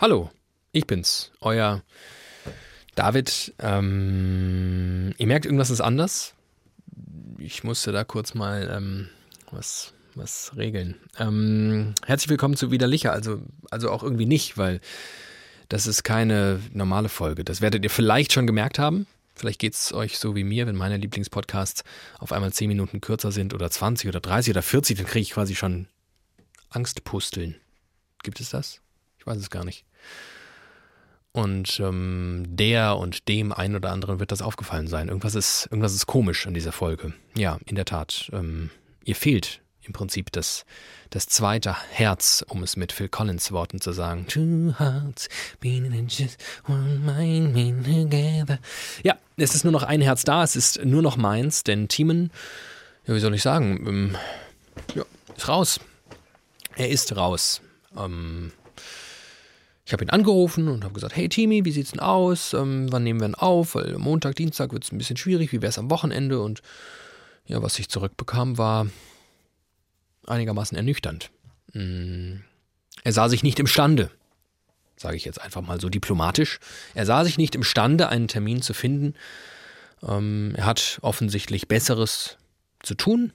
[0.00, 0.30] Hallo,
[0.72, 1.82] ich bin's, euer
[2.96, 3.54] David.
[3.60, 6.34] Ähm, ihr merkt, irgendwas ist anders.
[7.38, 9.08] Ich musste da kurz mal ähm,
[9.52, 10.96] was, was regeln.
[11.20, 13.40] Ähm, herzlich willkommen zu Widerlicher, also,
[13.70, 14.80] also auch irgendwie nicht, weil
[15.68, 17.44] das ist keine normale Folge.
[17.44, 19.06] Das werdet ihr vielleicht schon gemerkt haben.
[19.34, 21.84] Vielleicht geht es euch so wie mir, wenn meine Lieblingspodcasts
[22.18, 25.32] auf einmal 10 Minuten kürzer sind oder 20 oder 30 oder 40, dann kriege ich
[25.32, 25.88] quasi schon
[26.70, 27.56] Angstpusteln.
[28.22, 28.80] Gibt es das?
[29.18, 29.84] Ich weiß es gar nicht.
[31.32, 35.08] Und ähm, der und dem einen oder anderen wird das aufgefallen sein.
[35.08, 37.12] Irgendwas ist, irgendwas ist komisch an dieser Folge.
[37.36, 38.30] Ja, in der Tat.
[38.32, 38.70] Ähm,
[39.04, 40.64] ihr fehlt im Prinzip das,
[41.10, 44.26] das zweite Herz, um es mit Phil Collins Worten zu sagen.
[44.26, 45.28] Two hearts
[45.60, 48.58] beating in just one mind beating together.
[49.02, 52.30] Ja, es ist nur noch ein Herz da, es ist nur noch meins, denn Timon,
[53.06, 54.16] ja, wie soll ich sagen, ähm,
[54.94, 55.04] ja,
[55.36, 55.80] ist raus.
[56.76, 57.60] Er ist raus.
[57.96, 58.52] Ähm,
[59.86, 62.52] ich habe ihn angerufen und habe gesagt, hey Timi, wie sieht's denn aus?
[62.54, 63.76] Ähm, wann nehmen wir ihn auf?
[63.76, 65.52] Weil Montag, Dienstag wird es ein bisschen schwierig.
[65.52, 66.40] Wie wäre es am Wochenende?
[66.40, 66.60] Und
[67.46, 68.88] ja, was ich zurückbekam, war
[70.28, 71.30] einigermaßen ernüchternd.
[71.72, 72.36] Mm,
[73.04, 74.10] er sah sich nicht imstande,
[74.96, 76.58] sage ich jetzt einfach mal so diplomatisch,
[76.94, 79.14] er sah sich nicht imstande, einen Termin zu finden.
[80.02, 82.36] Ähm, er hat offensichtlich Besseres
[82.82, 83.32] zu tun.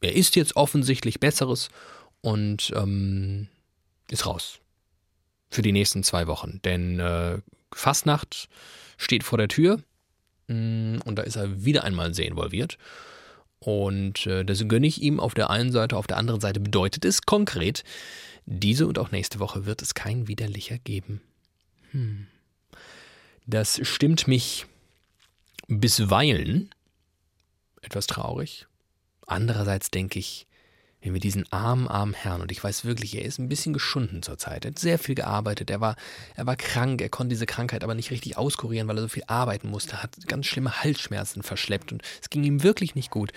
[0.00, 1.68] Er ist jetzt offensichtlich Besseres
[2.20, 3.48] und ähm,
[4.10, 4.60] ist raus
[5.50, 6.60] für die nächsten zwei Wochen.
[6.64, 7.38] Denn äh,
[7.72, 8.48] Fastnacht
[8.98, 9.80] steht vor der Tür
[10.48, 12.78] mm, und da ist er wieder einmal sehr involviert.
[13.58, 17.04] Und äh, das gönne ich ihm auf der einen Seite, auf der anderen Seite bedeutet
[17.04, 17.84] es konkret,
[18.44, 21.20] diese und auch nächste Woche wird es kein Widerlicher geben.
[21.90, 22.26] Hm.
[23.46, 24.66] Das stimmt mich
[25.68, 26.70] bisweilen
[27.82, 28.66] etwas traurig.
[29.26, 30.46] Andererseits denke ich,
[31.00, 34.22] wenn wir diesen armen, armen Herrn, und ich weiß wirklich, er ist ein bisschen geschunden
[34.22, 35.96] zurzeit, er hat sehr viel gearbeitet, er war,
[36.34, 39.24] er war krank, er konnte diese Krankheit aber nicht richtig auskurieren, weil er so viel
[39.26, 43.32] arbeiten musste, hat ganz schlimme Halsschmerzen verschleppt und es ging ihm wirklich nicht gut.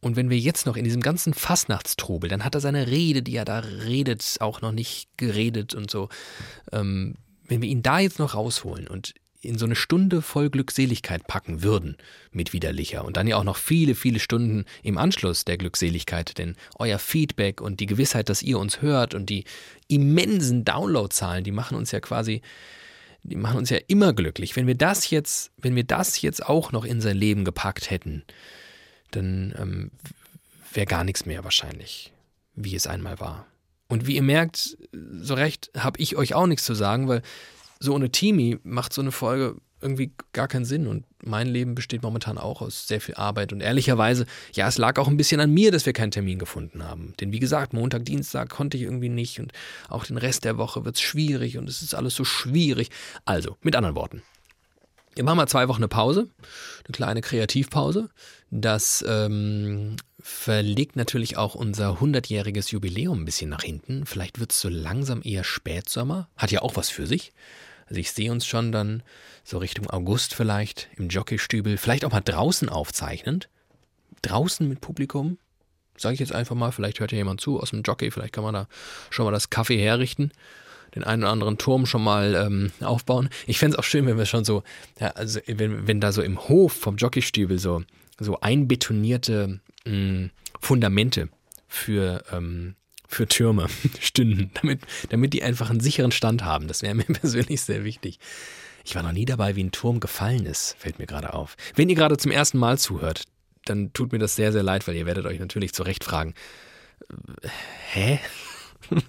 [0.00, 3.36] Und wenn wir jetzt noch in diesem ganzen Fastnachtstrubel, dann hat er seine Rede, die
[3.36, 6.08] er da redet, auch noch nicht geredet und so.
[6.72, 7.14] Ähm,
[7.46, 11.62] wenn wir ihn da jetzt noch rausholen und in so eine Stunde voll Glückseligkeit packen
[11.62, 11.96] würden
[12.30, 16.56] mit Widerlicher und dann ja auch noch viele, viele Stunden im Anschluss der Glückseligkeit, denn
[16.78, 19.44] euer Feedback und die Gewissheit, dass ihr uns hört und die
[19.88, 22.40] immensen Downloadzahlen, die machen uns ja quasi,
[23.24, 24.54] die machen uns ja immer glücklich.
[24.54, 28.22] Wenn wir das jetzt, wenn wir das jetzt auch noch in sein Leben gepackt hätten,
[29.10, 29.90] dann ähm,
[30.72, 32.12] wäre gar nichts mehr wahrscheinlich,
[32.54, 33.46] wie es einmal war.
[33.88, 34.78] Und wie ihr merkt,
[35.20, 37.22] so recht habe ich euch auch nichts zu sagen, weil
[37.82, 40.86] so ohne Teamy macht so eine Folge irgendwie gar keinen Sinn.
[40.86, 43.52] Und mein Leben besteht momentan auch aus sehr viel Arbeit.
[43.52, 46.84] Und ehrlicherweise, ja, es lag auch ein bisschen an mir, dass wir keinen Termin gefunden
[46.84, 47.14] haben.
[47.20, 49.40] Denn wie gesagt, Montag, Dienstag konnte ich irgendwie nicht.
[49.40, 49.52] Und
[49.88, 52.90] auch den Rest der Woche wird es schwierig und es ist alles so schwierig.
[53.24, 54.22] Also, mit anderen Worten.
[55.14, 56.28] Wir machen mal zwei Wochen eine Pause,
[56.86, 58.08] eine kleine Kreativpause.
[58.50, 64.06] Das ähm, verlegt natürlich auch unser 100-jähriges Jubiläum ein bisschen nach hinten.
[64.06, 66.28] Vielleicht wird es so langsam eher Spätsommer.
[66.38, 67.32] Hat ja auch was für sich.
[67.92, 69.02] Also ich sehe uns schon dann
[69.44, 73.50] so Richtung August vielleicht im Jockeystübel, vielleicht auch mal draußen aufzeichnend.
[74.22, 75.36] Draußen mit Publikum.
[75.98, 78.44] Sage ich jetzt einfach mal, vielleicht hört ja jemand zu aus dem Jockey, vielleicht kann
[78.44, 78.66] man da
[79.10, 80.32] schon mal das Kaffee herrichten
[80.94, 83.28] den einen oder anderen Turm schon mal ähm, aufbauen.
[83.46, 84.62] Ich fände es auch schön, wenn wir schon so,
[84.98, 87.82] ja, also wenn, wenn da so im Hof vom Jockeystübel so,
[88.18, 90.30] so einbetonierte mh, mm,
[90.60, 91.28] Fundamente
[91.68, 92.74] für ähm,
[93.14, 93.66] für Türme
[94.00, 94.80] stünden, damit,
[95.10, 96.68] damit die einfach einen sicheren Stand haben.
[96.68, 98.18] Das wäre mir persönlich sehr wichtig.
[98.84, 101.56] Ich war noch nie dabei, wie ein Turm gefallen ist, fällt mir gerade auf.
[101.76, 103.24] Wenn ihr gerade zum ersten Mal zuhört,
[103.64, 106.34] dann tut mir das sehr, sehr leid, weil ihr werdet euch natürlich zu Recht fragen,
[107.42, 107.48] äh,
[107.92, 108.20] hä?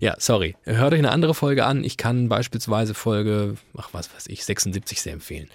[0.00, 0.56] ja, sorry.
[0.64, 1.84] Hört euch eine andere Folge an.
[1.84, 5.50] Ich kann beispielsweise Folge, ach was weiß ich, 76 sehr empfehlen.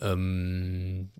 [0.00, 1.10] Ähm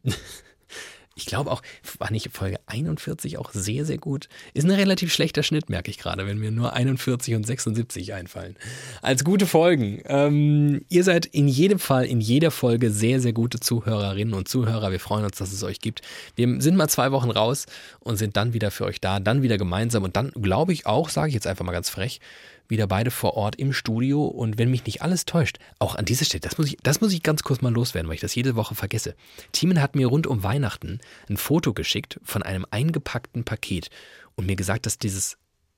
[1.16, 1.62] ich glaube auch,
[1.98, 4.28] war nicht Folge 41 auch sehr, sehr gut.
[4.52, 8.56] Ist ein relativ schlechter Schnitt, merke ich gerade, wenn mir nur 41 und 76 einfallen.
[9.00, 10.02] Als gute Folgen.
[10.06, 14.90] Ähm, ihr seid in jedem Fall, in jeder Folge sehr, sehr gute Zuhörerinnen und Zuhörer.
[14.90, 16.02] Wir freuen uns, dass es euch gibt.
[16.34, 17.66] Wir sind mal zwei Wochen raus
[18.00, 21.08] und sind dann wieder für euch da, dann wieder gemeinsam und dann glaube ich auch,
[21.08, 22.20] sage ich jetzt einfach mal ganz frech,
[22.68, 26.24] wieder beide vor Ort im Studio und wenn mich nicht alles täuscht, auch an dieser
[26.24, 28.56] Stelle, das muss ich, das muss ich ganz kurz mal loswerden, weil ich das jede
[28.56, 29.14] Woche vergesse.
[29.52, 33.90] Thiemen hat mir rund um Weihnachten ein Foto geschickt von einem eingepackten Paket
[34.34, 35.36] und mir gesagt, dass dieses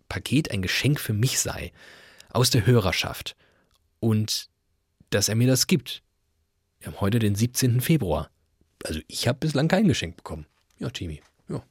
[0.09, 1.73] Paket ein Geschenk für mich sei
[2.31, 3.37] aus der Hörerschaft.
[3.99, 4.49] Und
[5.11, 6.03] dass er mir das gibt.
[6.81, 7.81] Wir haben heute den 17.
[7.81, 8.31] Februar.
[8.85, 10.47] Also ich habe bislang kein Geschenk bekommen.
[10.79, 11.23] Ja, Timmy.
[11.49, 11.62] Ja.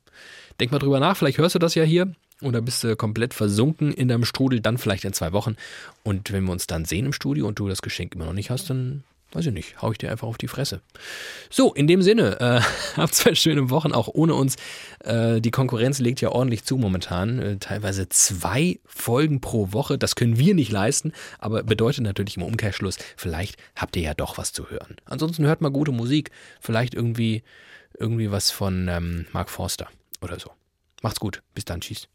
[0.60, 3.94] Denk mal drüber nach, vielleicht hörst du das ja hier oder bist du komplett versunken
[3.94, 5.56] in deinem Strudel, dann vielleicht in zwei Wochen.
[6.04, 8.50] Und wenn wir uns dann sehen im Studio und du das Geschenk immer noch nicht
[8.50, 9.04] hast, dann
[9.36, 10.82] weiß ich nicht, hau ich dir einfach auf die Fresse.
[11.50, 12.62] So, in dem Sinne, äh,
[12.98, 14.56] habt zwei schöne Wochen auch ohne uns.
[15.00, 17.40] Äh, die Konkurrenz legt ja ordentlich zu momentan.
[17.40, 19.98] Äh, teilweise zwei Folgen pro Woche.
[19.98, 24.38] Das können wir nicht leisten, aber bedeutet natürlich im Umkehrschluss, vielleicht habt ihr ja doch
[24.38, 24.96] was zu hören.
[25.06, 26.32] Ansonsten hört mal gute Musik.
[26.62, 27.44] Vielleicht irgendwie,
[28.00, 29.90] irgendwie was von ähm, Mark Forster
[30.22, 30.52] oder so.
[31.02, 31.42] Macht's gut.
[31.54, 31.82] Bis dann.
[31.82, 32.08] Tschüss.